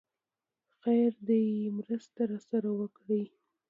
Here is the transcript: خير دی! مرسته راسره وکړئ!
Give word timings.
خير 0.81 1.13
دی! 1.27 1.43
مرسته 1.77 2.21
راسره 2.29 2.71
وکړئ! 2.79 3.23